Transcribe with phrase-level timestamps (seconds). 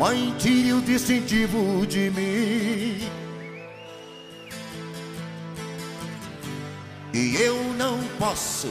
[0.00, 3.06] Mãe, tire o distintivo de mim.
[7.12, 8.68] E eu não posso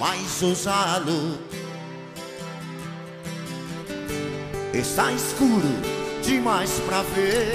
[0.00, 1.38] mais usá-lo.
[4.72, 5.62] Está escuro
[6.24, 7.54] demais pra ver.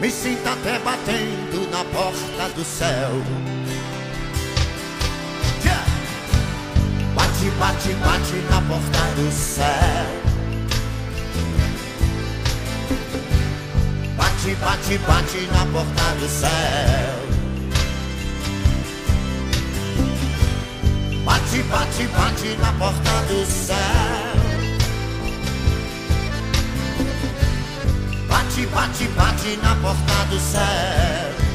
[0.00, 3.10] Me sinto até batendo na porta do céu.
[7.62, 10.06] Bate, bate, na porta do céu.
[14.16, 17.14] Bate, bate, bate na porta do céu.
[21.24, 23.76] Bate, bate, bate na porta do céu.
[28.28, 31.51] Bate, bate, bate na porta do céu.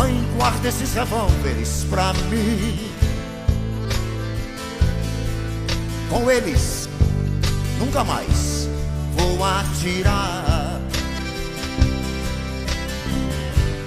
[0.00, 2.90] Mãe, guarda esses revólveres pra mim.
[6.08, 6.88] Com eles,
[7.78, 8.66] nunca mais
[9.14, 10.80] vou atirar.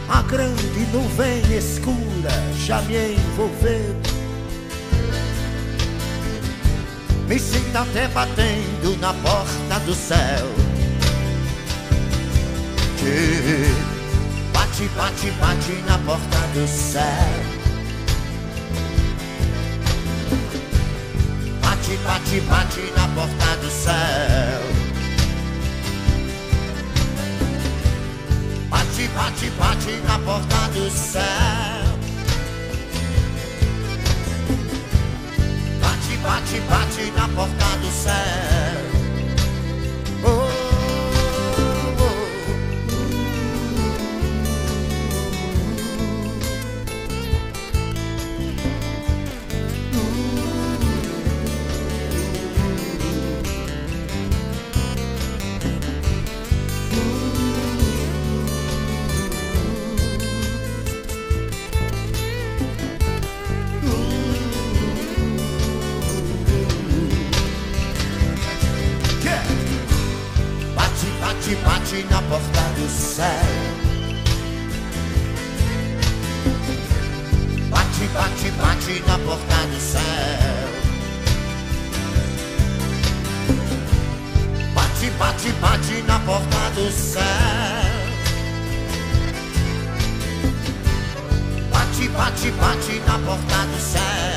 [0.07, 2.29] A grande nuvem escura
[2.63, 3.95] já me envolveu.
[7.27, 10.45] Me sinto até batendo na porta do céu.
[14.89, 17.03] Bate, bate, bate na porta do céu.
[21.61, 24.61] Bate, bate, bate na porta do céu.
[28.69, 31.23] Bate, bate, bate na porta do céu.
[35.81, 38.52] Bate, bate, bate na porta do céu.
[71.43, 73.27] Bate, bate, na porta do céu.
[77.69, 80.01] Bate, bate, bate na porta do céu.
[84.73, 87.23] Bate, bate, bate na porta do céu.
[91.73, 94.32] Bate, bate, bate na porta do céu.